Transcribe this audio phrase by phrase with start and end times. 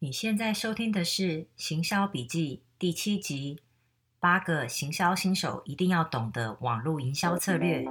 [0.00, 1.22] 你现在收听的是
[1.56, 3.58] 《行销笔记》第七集：
[4.20, 7.84] 八个行销新手一定要懂的网络营销策略。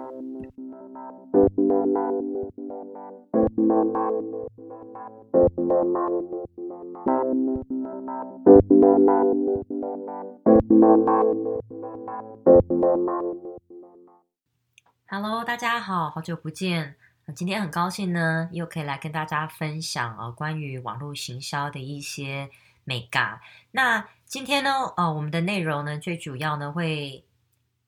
[15.09, 16.95] Hello，大家好，好久不见。
[17.35, 22.49] 今天很高兴呢，又可以来跟大家分享呃关于网络行销的一些
[22.85, 23.41] 眉角。
[23.71, 27.25] 那今天呢，呃，我们的内容呢，最主要呢会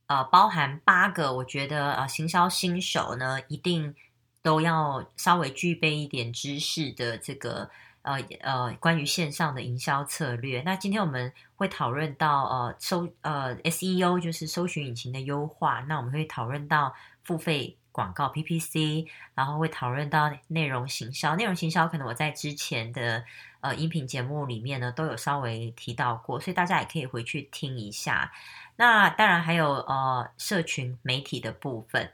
[0.07, 3.95] 呃包含八个，我觉得呃行销新手呢一定
[4.41, 7.69] 都要稍微具备一点知识的这个
[8.01, 10.61] 呃呃关于线上的营销策略。
[10.63, 15.79] 那今天我们会讨论到呃搜呃 SEO 就是搜寻引擎的优化。
[15.87, 17.77] 那我们会讨论到付费。
[17.91, 21.35] 广告 PPC，然后会讨论到内容行销。
[21.35, 23.23] 内容行销可能我在之前的
[23.61, 28.31] 呃音频节目里面呢都有稍微提到过，所以大家也可以回去听一下。
[28.75, 32.11] 那当然还有呃社群媒体的部分。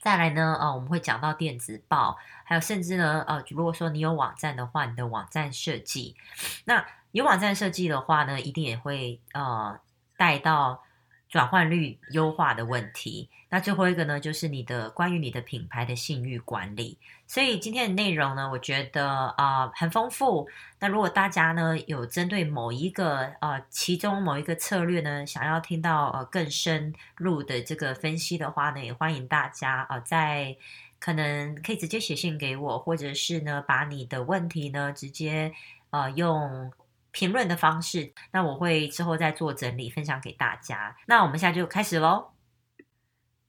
[0.00, 6.16] 再来呢，呃我们会讲到电子报，还有甚至呢呃如果说你有网站的话，你的网站设计。
[6.64, 9.78] 那有网站设计的话呢，一定也会呃
[10.16, 10.82] 带到。
[11.28, 16.96] 转换率优化的问题，那最后一个呢，就是你的关于你的品牌的信誉管理。
[17.26, 20.48] 所以今天的内容呢，我觉得啊、很丰富。
[20.80, 30.56] 那如果大家呢有针对某一个呃其中某一个策略呢，想要听到呃更深入的这个分析的话呢，也欢迎大家啊、在
[30.98, 35.52] 可能可以直接写信给我，或者是呢把你的问题呢直接
[35.90, 36.72] 呃用。
[37.10, 40.96] 评论的方式，那我会之后再做整理，分享给大家。
[41.06, 42.30] 那我们现在就开始喽。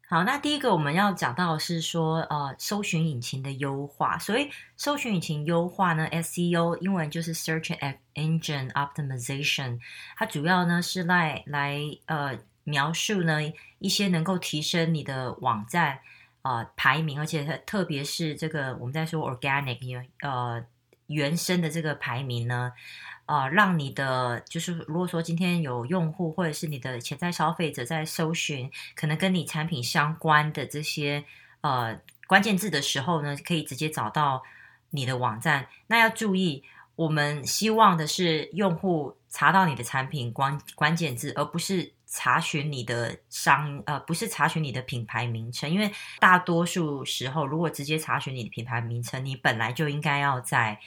[0.08, 4.18] 好，那第一个我们要讲到的是说，呃，搜寻引擎的优化。
[4.18, 7.78] 所以，搜寻引擎优化呢，SEO 英文就是 Search
[8.16, 9.80] Engine Optimization，
[10.18, 16.00] 它主要呢是来来呃描述呢一些能够提升你的网站
[16.42, 20.66] 呃排名，而且特特别是这个我们在说 organic 呃
[21.06, 22.72] 原生的这个排名呢。
[23.30, 31.23] 呃，让你的就是，如果说今天有用户或者是你的潜在消费者在搜寻可能跟你产品相关的这些
[31.62, 34.42] 呃关键字的时候呢，可以直接找到
[34.89, 35.68] 你的网站。
[35.86, 36.64] 那要注意，
[36.95, 45.70] 我们希望的是用户查到你的产品关关键字，而不是查询你的商呃，不是查询你的品牌名称。
[45.70, 50.80] 因为大多数时候，如果直接查询你的品牌名称，你本来就应该要在。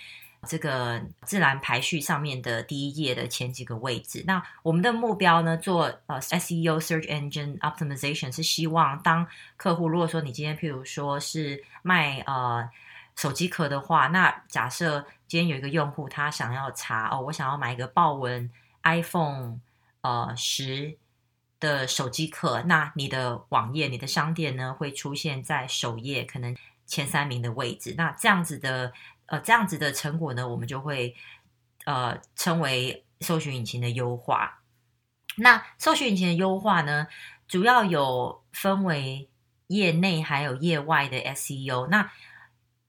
[0.49, 4.25] 这个自然排序上面的第一页的前几个位置。
[4.27, 9.27] 那我们的目标呢，做呃 SEO Search Engine Optimization 是希望当
[9.57, 12.69] 客户，如果说你今天譬如说是卖呃
[13.15, 18.51] 手机壳的话，那假设今天有一个用户他想要查哦，我想要买一个豹纹
[18.83, 19.61] iPhone
[20.01, 20.97] 呃十
[21.61, 26.57] 的手机壳，那你的网页、你的商店呢会出现在首页，可能
[26.87, 27.95] 前三名的位置。
[27.97, 28.93] 那这样子的。
[29.27, 31.17] 呃，这样子的成果呢，我们就会
[31.87, 34.61] 呃称为搜寻引擎的优化。
[35.37, 37.07] 那搜寻引擎的优化呢，
[37.49, 39.31] 主要有分为
[39.69, 41.87] 业内还有业外的 SEO。
[41.87, 42.11] 那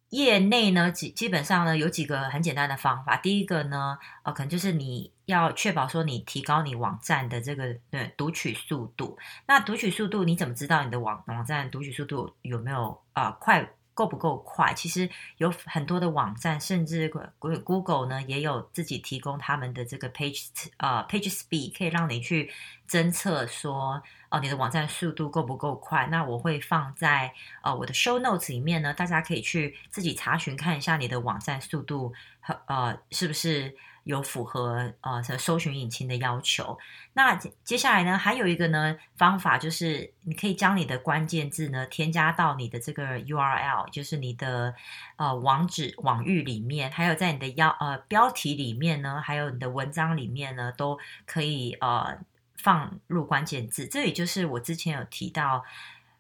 [0.10, 3.16] 业内呢，基基本上呢有几个很简单的方法。
[3.16, 9.18] 第一个呢，呃，可能就是你要确保说你提高你网站的这个对读取速度。
[9.48, 13.70] 那读取速度，你怎么知道你的网网站读取速度有没有啊、呃、快？
[13.94, 14.74] 够不够快？
[14.74, 22.52] 其实有很多的网站，甚至 Google 呢也有自己提供他们的这个 Page 呃 Page Speed，可以让你去
[22.90, 26.08] 侦测说哦你的网站速度够不够快。
[26.08, 33.76] 那我会放在呃我的 Show Notes 里面呢，大家可以去自己查询看一下你的网站速度和呃是不是。
[34.04, 36.78] 有符合呃搜寻引擎的要求。
[37.14, 44.76] 那接下来呢，还有一个呢方法，就是你可以将你的关键字呢添加到你的这个 URL，就是你的
[45.16, 52.18] 呃网址网域里面，还有在你的要呃标题里面呢，还有你的文章里面呢，都可以呃
[52.58, 53.88] 放入关键字。
[53.88, 55.64] 这也就是我之前有提到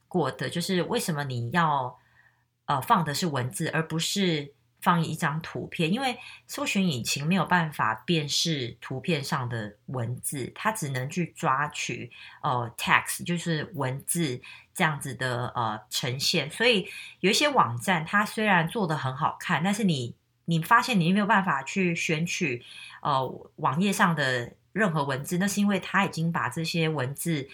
[0.08, 2.00] 过的，就是为什么你要
[2.66, 4.54] 呃放的是文字，而不是。
[4.84, 14.42] 放一张图片，因为搜寻引擎没有办法辨识图片上的文字，它只能去抓取呃 text，就是文字
[14.74, 16.52] 这样子的呃呈现。
[16.52, 16.90] 所以
[17.22, 20.14] 有一些网站，它虽然做的很好看，但是你
[20.44, 22.62] 你发现你没有办法去选取
[23.02, 23.26] 呃
[23.56, 27.48] 网页上的任何文字，那是因为它已经把这些文字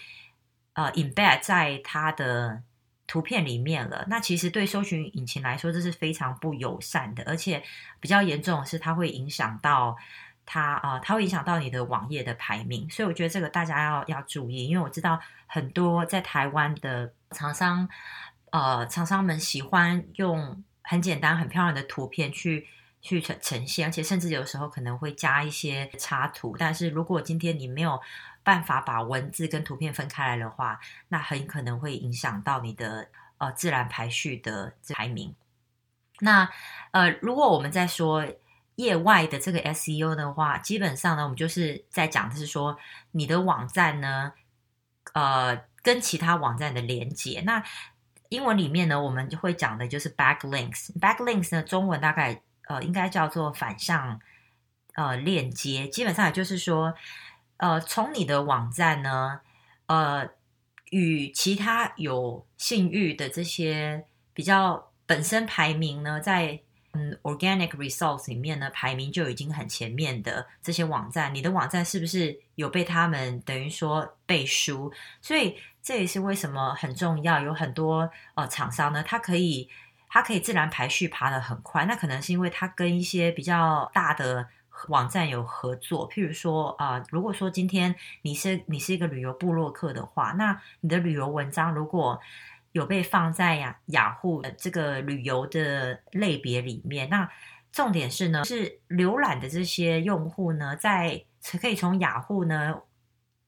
[0.72, 2.64] 呃 embed 在它的。
[3.10, 4.04] 图片里面了。
[4.06, 7.60] 那其实对搜寻引擎来说，这是非常不友善的，而且
[7.98, 9.96] 比较严重的是，它会影响到
[10.46, 12.88] 它啊、它会影响到你的网页的排名。
[12.88, 15.18] 所以我觉得这个大家要要注意，因为我知道
[15.48, 17.88] 很多在台湾的厂商，
[18.52, 22.68] 呃，厂商们喜欢用很简单、很漂亮的图片去
[23.00, 26.56] 去呈呈现，而且甚至有时候可能会加一些插图。
[26.58, 28.00] 但是如果今天你没有
[28.42, 33.08] 办法把文字跟图片分开来的话，那很可能会影响到你的
[33.38, 35.34] 呃自然排序的排名。
[36.20, 36.50] 那
[36.90, 38.26] 呃，如果我们在说
[38.76, 42.78] 业外的这个 SEO 的话，基本上呢，我们就是在讲的是说
[43.12, 44.32] 你的网站呢，
[45.14, 47.42] 呃，跟其他网站的连接。
[47.46, 47.62] 那
[48.28, 50.92] 英文里面呢，我们就会讲的就是 backlinks。
[50.98, 54.20] backlinks 呢，中文大概呃应该叫做反向
[54.94, 56.94] 呃链接，基本上也就是说。
[57.62, 59.42] 呃，从你的网站呢，
[59.84, 60.26] 呃，
[60.92, 66.58] 与其他有信誉的这些比较本身排名呢，在
[66.92, 74.90] 嗯 organic results 里面呢，排名就已经很前面的这些网站，你的网站是不是有被他们等于说背书？
[75.20, 79.68] 所以这也是为什么很重要，有很多呃厂商呢，它可以
[80.10, 84.48] 它可以自然排序爬得很快，那可能是因为它跟一些比较大的。
[84.88, 92.18] 网站有合作，譬如说啊、呃，如果说今天你是你是一个旅游部落客的话，那你的旅游文章如果
[92.72, 97.28] 有被放在雅雅虎的这个旅游的类别里面，那
[97.70, 101.24] 重点是呢，是浏览的这些用户呢，在
[101.60, 102.80] 可以从雅虎呢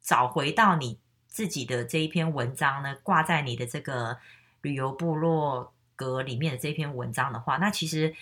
[0.03, 4.19] 找回到你自己的这一篇文章呢，挂在你的这个
[4.61, 5.73] 旅游部落
[6.03, 8.15] 格里面的这篇文章的话，那其实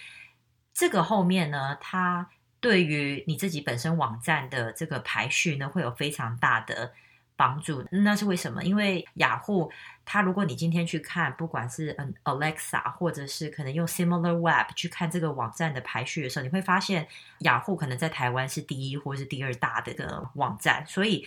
[0.74, 2.28] 这个后面呢，它。
[2.62, 6.92] 对于你自己本身网站的这个排序呢，会有非常大的
[7.34, 7.82] 帮助。
[7.90, 8.62] 那是为什么？
[8.62, 9.72] 因为雅虎
[10.04, 21.26] 它，如果你今天去看，不管是嗯 Alexa，或者是可能用 SimilarWeb 去看这个网站的排序的时候，你会发现雅虎可能在台湾是第一或是第二大的个网站，所以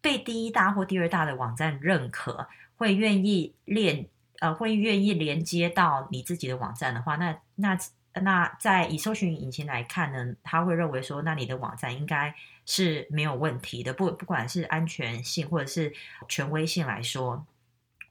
[0.00, 4.06] 被第一大或第二大的网站认可，会愿意练
[4.40, 7.78] 呃会愿意连接到你自己的网站的话，那那。
[8.20, 12.34] 那在以搜寻引擎来看呢，他会认为说，那你的网站应该
[12.66, 15.94] 是没有问题的，不不管是安全性或者是
[16.26, 17.46] 权威性来说，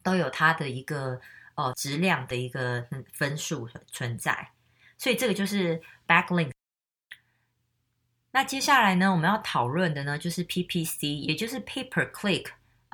[0.03, 1.19] 都有它的一个
[1.55, 4.51] 呃质量的一个分数存在。
[4.97, 6.51] 所以这个就是 backlink。
[8.31, 12.45] 那接下来呢，我们要讨论的呢就是 PPC，也就是 paper click、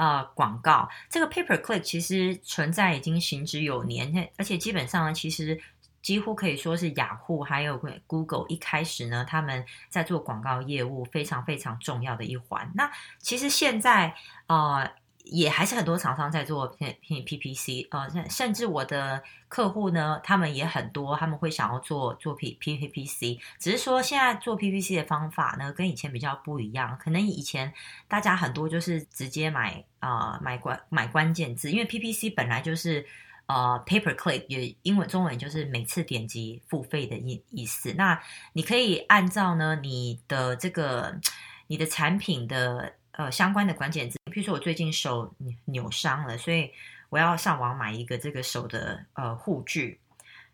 [0.03, 0.89] 呃、广告。
[1.09, 5.59] 这个 paper click 其实存在已经行之有年，而且基本上呢，其实。
[6.03, 12.69] 几乎可以说是雅虎还有 Google 一开始呢，他们在做广告业务非常非常重要的一环。
[12.75, 14.13] 那其实现在
[14.47, 14.91] 呃
[15.24, 27.74] 也还是很多厂商在做 P P P C 呃甚甚至我的客户呢，他们也很多，他们会想要做做 P P P C，只是说现在做 PPC 的方法呢跟以前比较不一样，可能以前
[28.08, 33.06] 大家很多就是直接买啊、买关买关键字，因为 PPC 本来就是。
[33.46, 37.94] 呃 paper click，也英文中文就是每次点击付费的意意思。
[37.98, 38.18] 那
[38.54, 41.20] 你可以按照呢你的这个
[41.68, 45.33] 你的产品的呃相关的关键字，譬如说我最近手
[45.65, 46.71] 扭伤了，所以
[47.10, 50.00] 我要上网买一个这个手的呃护具。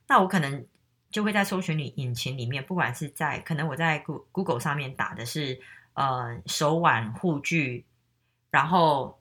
[0.07, 0.65] 那我可能
[1.11, 3.99] 就会在搜寻引擎里面，不管是在可能我在
[4.31, 5.59] Google 上面打的是
[5.93, 7.85] 呃手腕护具，
[8.49, 9.17] 然后。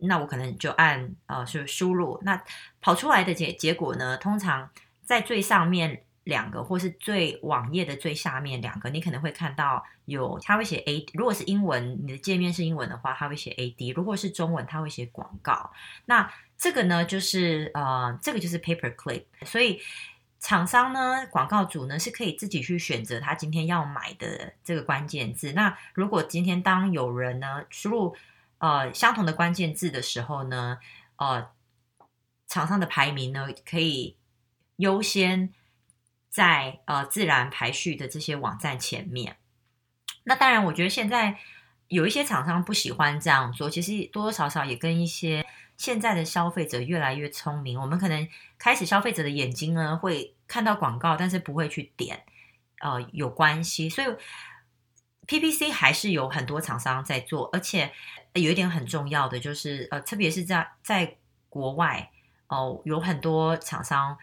[0.00, 2.40] 那我可能就按呃是输入，那
[2.80, 4.70] 跑出来的结结果呢，通常
[5.02, 11.04] 在最上面两个，或是最网页的最下面两个，你可能会看到有，它会写 A。
[11.14, 15.72] 如果是英文，你的界面是英文的话，它会写 AD；如果是中文，它会写广告。
[16.04, 19.24] 那这个呢，就是呃，这个就是 Paperclip。
[19.44, 19.80] 所以
[20.38, 25.52] 厂商呢，广告主呢，是可以自己去选择他今天要买的这个关键字。
[25.52, 28.16] 那如果今天当有人呢输入。
[28.60, 30.78] 呃，相同的关键字的时候呢，
[31.14, 31.48] 呃，
[32.48, 34.16] 厂商的排名呢可以
[34.78, 35.54] 优先
[36.38, 39.36] 在呃自然排序的这些网站前面。
[40.22, 41.38] 那当然，我觉得现在
[41.88, 45.44] 有一些厂商不喜欢这样做，其实多多少少也跟一些
[45.76, 48.28] 现在的消费者越来越聪明，我们可能
[48.58, 52.22] 开始消费者的眼睛呢会看到广告，但是不会去点，
[52.80, 53.88] 呃，有关系。
[53.90, 54.06] 所以
[55.26, 57.92] PPC 还是有很多厂商在做，而且。
[58.34, 61.16] 有一点很重要的就是，呃，特别是在在
[61.48, 62.08] 国外
[62.46, 64.16] 哦，有很多厂商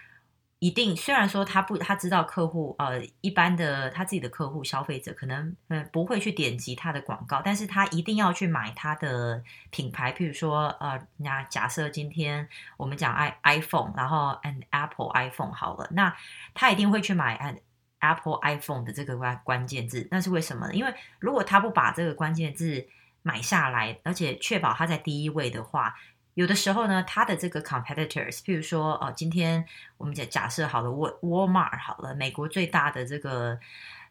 [0.60, 12.48] 一定，虽然说他不，他知道客户呃，一般的他自己的客户消费者可能嗯、不会去点击他的广告，但是他一定要去买他的品牌，譬如说呃，那假设今天
[12.78, 16.16] 我们讲 i iPhone，然后 an Apple iPhone 好了，那
[16.54, 17.60] 他一定会去买 an
[18.00, 20.74] Apple iPhone 的这个关关键字，那是为什么呢？
[20.74, 22.88] 因为如果他不把这个关键字
[23.22, 25.96] 买下来，而且确保他在第一位的话。
[26.36, 29.66] 有的时候呢，他的这个 competitors，譬如说，哦，今天
[29.98, 33.58] 我们假假设好了，Walmart 好了，美国最大的这个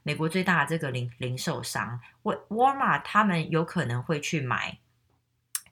[0.03, 4.79] 美国最大的这个零零售商，Walmart 他们有可能会去买，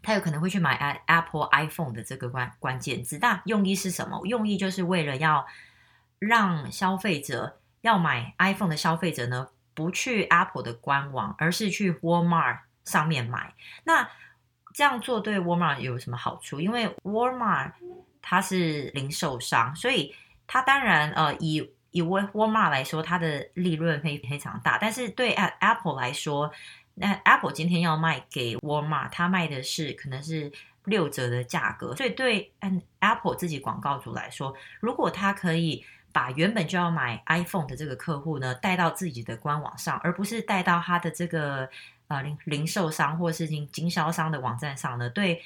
[0.03, 4.21] 他有可能会去买 Apple iPhone 的这个关关键字，那用意是什么？
[4.27, 5.47] 用意就是为了要
[6.19, 13.55] 让消费者要买 iPhone 的消费者呢，不去 Apple 的官网，而是去 Walmart 上面买。
[13.85, 14.11] 那
[14.73, 16.61] 这样做对 Walmart 有什么好处？
[16.61, 17.73] 因为 Walmart
[18.21, 20.15] 它是零售商，所以
[20.47, 24.79] 它当然呃以以 Walmart 来说，它的利润非非常大。
[24.79, 26.51] 但是对 Apple 来说，
[26.95, 30.51] 那 Apple 今天要卖给 Walmart，它卖的是可能是
[30.85, 31.95] 六折的价格。
[31.95, 32.53] 所以对
[33.01, 41.69] Apple 自己广告主来说，如果它可以把原本就要买 iPhone 的这个客户呢带到自己的官网上，而不是带到他的这个。
[42.09, 45.43] 啊，零零售商或是经经销商的网站上呢，对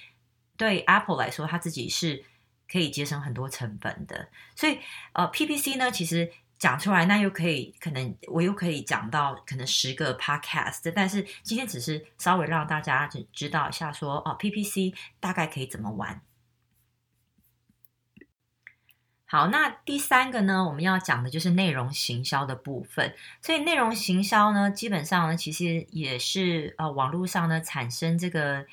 [0.56, 2.24] 对 Apple 来说，它自己是
[2.70, 4.28] 可以节省很多成本的。
[4.54, 4.78] 所以，
[5.12, 16.20] 呃，PPC 呢，其实讲出来，那又可以可能我又可以讲到可能十个 Podcast，但是今天只是稍微让大家知知道一下说，说哦，PPC 大概可以怎么玩。
[19.28, 23.12] 好，那第三个呢，我们要讲的就是内容行销的部分。
[23.42, 28.64] 所以内容行销呢，基本上呢，其实也是呃网络上呢产生这个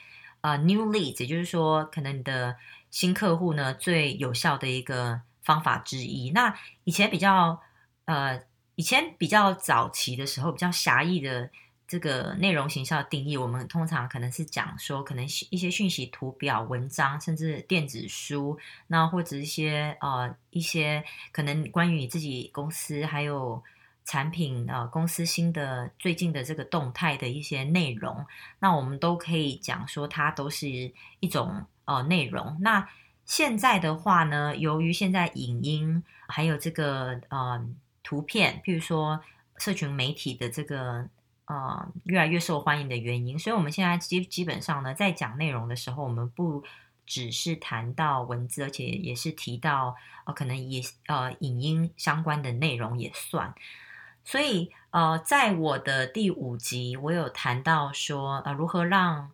[0.41, 2.55] 呃 new leads，也就是说，可能你的
[2.91, 6.29] 新客户呢最有效的一个方法之一。
[6.29, 7.60] 那以前比较
[8.05, 8.39] 呃
[8.75, 11.50] 以前比较早期的时候，比较狭义的。
[11.86, 23.62] 这个内容行销的定义，我们通常可能是讲说，可能一些讯息、图表、文章，甚至电子书，那或者一些呃一些可能关于你自己公司还有
[24.06, 28.25] 产品呃公司新的最近的这个动态的一些内容，
[28.60, 32.58] 那我们都可以讲说它都是一种呃内容。
[32.62, 32.88] 那
[33.25, 37.63] 现在的话呢，由于现在影音还有这个呃
[38.02, 39.22] 图片，譬如说
[39.58, 41.08] 社群媒体的这个。
[41.53, 46.63] 呃，越来越受欢迎的原因，所以我们现在基基本上呢，在讲内容的时候，我们不
[47.05, 49.95] 只是谈到文字，而且也是提到
[50.25, 53.53] 呃，可能也呃影音相关的内容也算。
[54.24, 59.29] 所以呃，在我的第五集，我有谈到说呃，如何让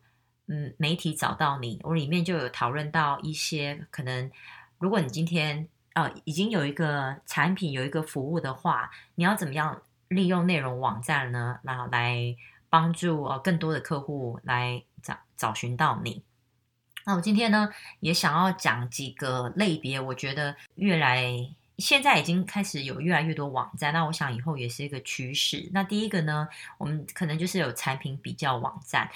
[0.48, 4.30] 嗯媒体找到你，我里面就有讨论到一些可能，
[4.78, 9.82] 如果你今天呃已经有一个产品有一个服务的话，你要怎么样？
[10.10, 12.36] 利用内容网站呢，然后来
[12.70, 16.22] 帮助呃更多的客户来找找寻到你。
[17.06, 17.70] 那我今天呢，
[18.02, 21.26] 也想要讲几个类别，我觉得越来
[21.78, 25.70] 现在已经开始有越来越多网站，那我想以后也是一个趋势。
[25.72, 26.48] 那第一个呢，
[26.78, 29.10] 我们可能就是有产品比较网站。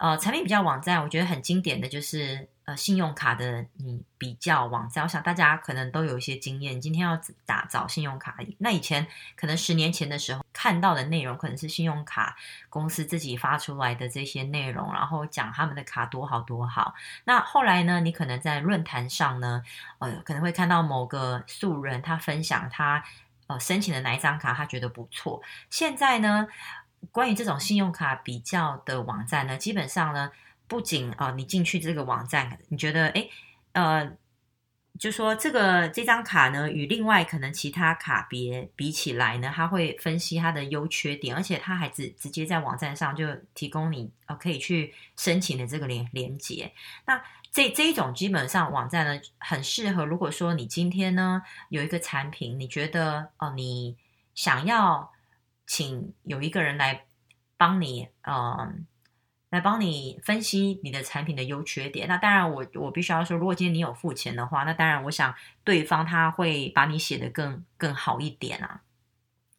[0.00, 2.48] 呃，产品比较网站，我觉得很经典的就是。
[2.66, 6.80] 呃，信用卡的你比较网站，我想大家可能都有一些经验。
[6.80, 12.36] 今天要打找信用卡，那以前可能十年前的时候看到的内容，可能是信用卡
[12.68, 16.94] 公司自己发出来的这些内容，然后讲他们的卡多好多好。
[17.24, 19.64] 那后来呢，你可能在论坛上呢，
[19.98, 23.02] 呃，可能会看到某个素人他分享他
[23.48, 25.42] 呃申请的哪一张卡，他觉得不错。
[25.70, 26.46] 现在呢，
[27.10, 30.30] 关于这种信用卡比较的网站呢，基本上呢。
[30.70, 33.28] 不仅啊、你进去这个网站，你觉得诶
[33.72, 34.08] 呃，
[35.00, 46.72] 就说这个这张卡呢，与另外可能其他卡别比起来呢，它会分析它的优缺点，而且它还直直接在网站上就提供你呃可以去申请的这个连连接。
[47.04, 50.04] 那这这一种基本上网站呢，很适合。
[50.04, 53.96] 如果说你今天呢有一个产品，你觉得哦、你
[54.36, 55.10] 想要
[55.70, 57.04] 请有一个人来
[57.56, 58.74] 帮你，嗯、呃。
[59.50, 62.06] 来帮你分析你的产品的优缺点。
[62.06, 65.34] 那当然我，我必须要说，如果今天你有付钱的话，那当然，我想
[65.64, 68.82] 对方他会把你写得更更好一点啊。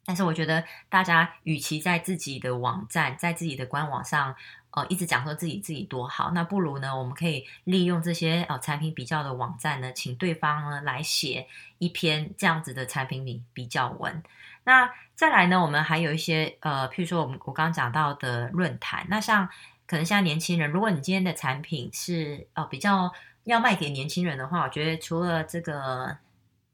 [0.06, 4.34] 但是，我觉得大家与其在自己的网站，在自己的官网上，
[4.70, 14.22] 呃，一直讲说自己自己多好，那不如呢，我们可以利用这些呃产品比较的网站呢，请对方呢来写一篇这样子的产品比比较文。
[14.64, 19.48] 那再来呢，我们还有一些呃，譬如说我们我刚刚讲到的论坛，那像。
[19.84, 23.12] 可能像年轻人，如果你今天的产品是哦比较
[23.44, 26.16] 要卖给年轻人的话，我觉得除了这个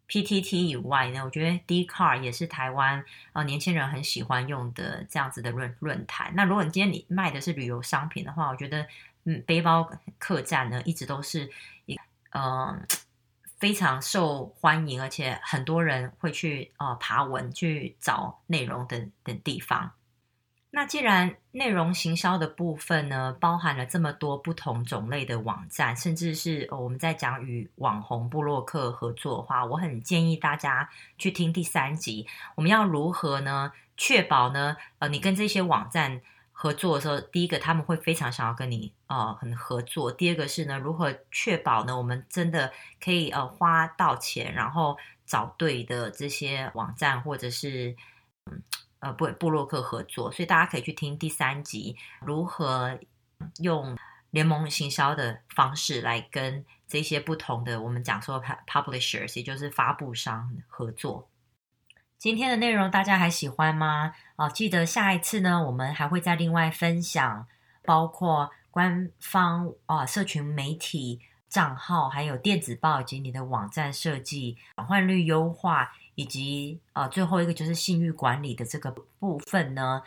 [0.09, 6.33] PTT 以外呢，我觉得 d c a r 也是台湾呃年轻人很喜欢用的这样子的论论坛。
[6.37, 8.87] 那如果你今天你卖的是旅游商品的话，我觉得
[9.25, 11.51] 嗯背包客栈呢一直都是
[11.87, 11.99] 一
[12.31, 12.87] 嗯、
[13.59, 19.93] 非常受欢迎，而且很多人会去呃爬文去找内容等等地方。
[20.71, 32.27] 那既然内容行销的部分呢，包含了这么多不同种类的网站，甚至是我们在讲与网红部落客合作的话，我很建议大家去听第三集。
[32.55, 33.73] 我们要如何呢？
[33.97, 34.77] 确保呢？
[34.99, 36.21] 呃，你跟这些网站
[36.61, 40.11] 合作的时候，第一个他们会非常想要跟你呃很合作。
[40.11, 41.97] 第二个是呢，如何确保呢？
[41.97, 47.95] 我们真的可以呃花到钱，然后找对的这些网站或者是
[48.51, 48.61] 嗯。
[49.01, 52.99] 呃，不，布洛克合作，所以大家可以去听第三集，如何
[53.61, 53.97] 用
[54.31, 61.29] 联盟行销的方式来跟这些不同的我们讲说 publishers，也就是发布商合作。
[62.19, 64.13] 今天的内容大家还喜欢吗？
[64.35, 67.47] 啊，记得下一次呢，我们还会再另外分享，
[67.85, 75.93] 包括官方啊、社群媒体账号，还有电子报以及你的网站设计转换率优化。
[76.17, 80.03] 以及啊，最后一个就是信誉管理的这个部分呢，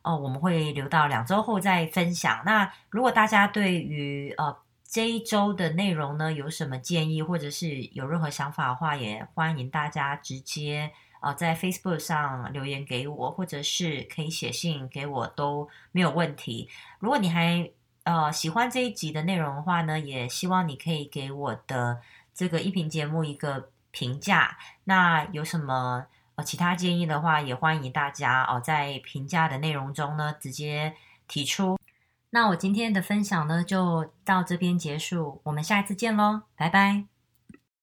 [0.00, 2.40] 哦、我们会留到两周后再分享。
[2.46, 4.56] 那如果大家对于呃
[4.90, 16.68] 这一周的内容呢有什么建议，或者是有任何想法的话，也欢迎大家直接呃在 Facebook 上留言给我，或者是可以写信给我都没有问题。
[16.98, 17.70] 如果你还
[18.02, 22.00] 呃喜欢这一集的内容的话呢，也希望你可以给我的
[22.34, 23.70] 这个音频节目一个。
[23.92, 26.06] 评价，那有什么
[26.36, 30.94] 呃其他建议的话，也欢迎大家哦在评价的内容中呢直接
[31.26, 31.79] 提出。
[32.30, 37.09] 那我今天的分享呢就到这边结束，我们下一次见喽，拜拜。